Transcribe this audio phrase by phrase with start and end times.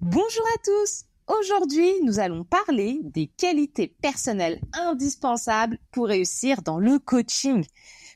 [0.00, 7.00] Bonjour à tous Aujourd'hui, nous allons parler des qualités personnelles indispensables pour réussir dans le
[7.00, 7.64] coaching.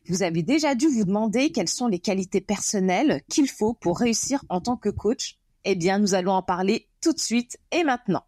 [0.08, 4.44] Vous avez déjà dû vous demander quelles sont les qualités personnelles qu'il faut pour réussir
[4.48, 5.40] en tant que coach.
[5.64, 8.22] Eh bien, nous allons en parler tout de suite et maintenant.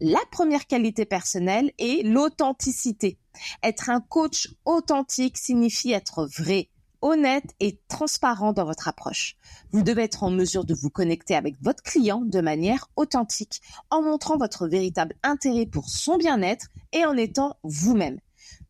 [0.00, 3.18] La première qualité personnelle est l'authenticité.
[3.64, 6.68] Être un coach authentique signifie être vrai,
[7.02, 9.36] honnête et transparent dans votre approche.
[9.72, 14.02] Vous devez être en mesure de vous connecter avec votre client de manière authentique, en
[14.02, 18.18] montrant votre véritable intérêt pour son bien-être et en étant vous-même.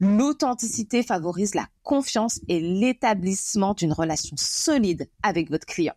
[0.01, 5.95] L'authenticité favorise la confiance et l'établissement d'une relation solide avec votre client.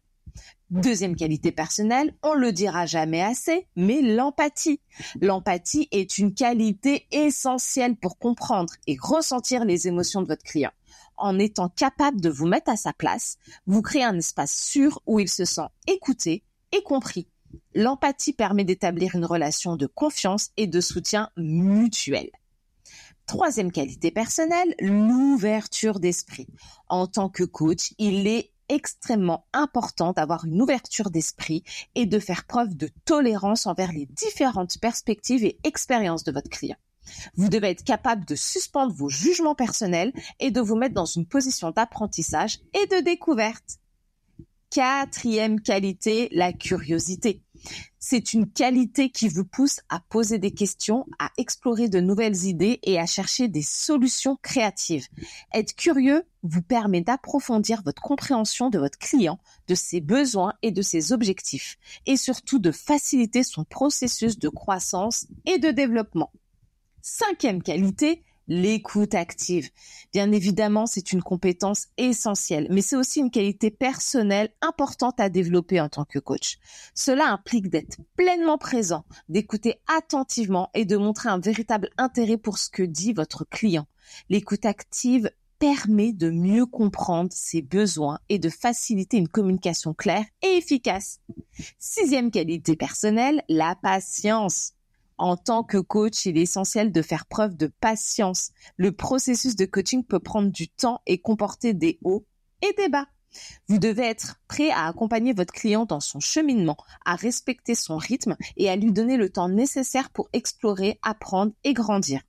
[0.71, 4.81] Deuxième qualité personnelle, on le dira jamais assez, mais l'empathie.
[5.21, 10.71] L'empathie est une qualité essentielle pour comprendre et ressentir les émotions de votre client
[11.17, 15.19] en étant capable de vous mettre à sa place, vous créez un espace sûr où
[15.19, 17.27] il se sent écouté et compris.
[17.73, 22.29] L'empathie permet d'établir une relation de confiance et de soutien mutuel.
[23.27, 26.47] Troisième qualité personnelle, l'ouverture d'esprit.
[26.89, 31.63] En tant que coach, il est extrêmement important d'avoir une ouverture d'esprit
[31.95, 36.77] et de faire preuve de tolérance envers les différentes perspectives et expériences de votre client.
[37.35, 41.25] Vous devez être capable de suspendre vos jugements personnels et de vous mettre dans une
[41.25, 43.79] position d'apprentissage et de découverte.
[44.71, 47.41] Quatrième qualité, la curiosité.
[48.07, 52.79] C'est une qualité qui vous pousse à poser des questions, à explorer de nouvelles idées
[52.83, 55.07] et à chercher des solutions créatives.
[55.51, 60.83] Être curieux vous permet d'approfondir votre compréhension de votre client, de ses besoins et de
[60.83, 66.31] ses objectifs, et surtout de faciliter son processus de croissance et de développement.
[67.01, 69.69] Cinquième qualité, l'écoute active.
[70.13, 75.81] Bien évidemment, c'est une compétence essentielle, mais c'est aussi une qualité personnelle importante à développer
[75.81, 76.57] en tant que coach.
[76.93, 82.69] Cela implique d'être pleinement présent, d'écouter attentivement et de montrer un véritable intérêt pour ce
[82.69, 83.87] que dit votre client.
[84.29, 90.57] L'écoute active permet de mieux comprendre ses besoins et de faciliter une communication claire et
[90.57, 91.19] efficace.
[91.79, 94.74] Sixième qualité personnelle, la patience.
[95.17, 98.51] En tant que coach, il est essentiel de faire preuve de patience.
[98.77, 102.25] Le processus de coaching peut prendre du temps et comporter des hauts
[102.61, 103.07] et des bas.
[103.67, 108.35] Vous devez être prêt à accompagner votre client dans son cheminement, à respecter son rythme
[108.57, 112.21] et à lui donner le temps nécessaire pour explorer, apprendre et grandir.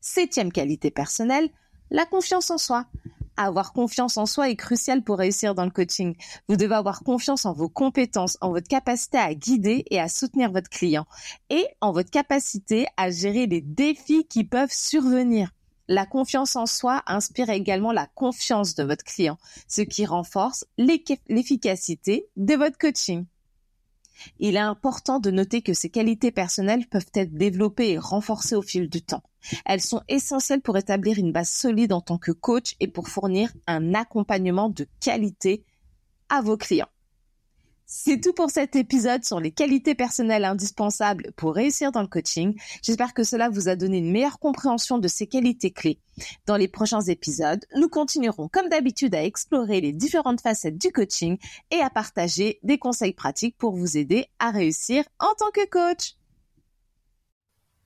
[0.00, 1.48] Septième qualité personnelle,
[1.90, 2.86] la confiance en soi.
[3.36, 6.14] Avoir confiance en soi est crucial pour réussir dans le coaching.
[6.48, 10.52] Vous devez avoir confiance en vos compétences, en votre capacité à guider et à soutenir
[10.52, 11.06] votre client
[11.48, 15.50] et en votre capacité à gérer les défis qui peuvent survenir.
[15.88, 22.28] La confiance en soi inspire également la confiance de votre client, ce qui renforce l'efficacité
[22.36, 23.24] de votre coaching.
[24.38, 28.62] Il est important de noter que ces qualités personnelles peuvent être développées et renforcées au
[28.62, 29.22] fil du temps.
[29.64, 33.52] Elles sont essentielles pour établir une base solide en tant que coach et pour fournir
[33.66, 35.64] un accompagnement de qualité
[36.28, 36.91] à vos clients.
[37.94, 42.58] C'est tout pour cet épisode sur les qualités personnelles indispensables pour réussir dans le coaching.
[42.82, 46.00] J'espère que cela vous a donné une meilleure compréhension de ces qualités clés.
[46.46, 51.36] Dans les prochains épisodes, nous continuerons comme d'habitude à explorer les différentes facettes du coaching
[51.70, 56.14] et à partager des conseils pratiques pour vous aider à réussir en tant que coach.